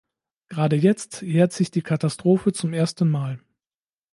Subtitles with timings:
[0.49, 3.39] Gerade jetzt jährt sich die Katastrophe zum ersten Mal.